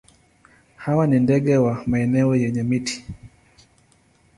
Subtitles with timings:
[0.75, 3.05] Hawa ni ndege wa maeneo yenye miti.